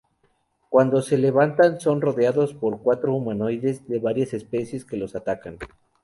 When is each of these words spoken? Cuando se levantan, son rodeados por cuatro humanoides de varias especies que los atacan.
Cuando 0.69 1.03
se 1.03 1.15
levantan, 1.15 1.79
son 1.79 2.01
rodeados 2.01 2.55
por 2.55 2.81
cuatro 2.81 3.13
humanoides 3.13 3.87
de 3.87 3.99
varias 3.99 4.33
especies 4.33 4.83
que 4.83 4.97
los 4.97 5.15
atacan. 5.15 5.59